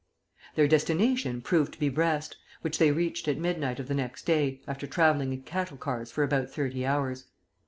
Their 0.55 0.67
destination 0.67 1.41
proved 1.41 1.73
to 1.73 1.79
be 1.79 1.87
Brest, 1.87 2.35
which 2.61 2.79
they 2.79 2.89
reached 2.89 3.27
at 3.27 3.37
midnight 3.37 3.79
of 3.79 3.87
the 3.87 3.93
next 3.93 4.23
day, 4.25 4.59
after 4.67 4.87
travelling 4.87 5.31
in 5.31 5.43
cattle 5.43 5.77
cars 5.77 6.11
for 6.11 6.23
about 6.23 6.49
thirty 6.49 6.83
hours. 6.87 7.25